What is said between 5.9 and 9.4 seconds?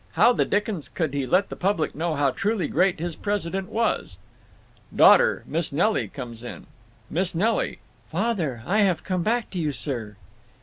comes in.) Miss Nelly: Father, I have come